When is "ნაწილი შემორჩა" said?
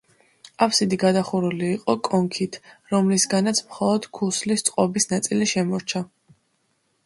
5.15-6.07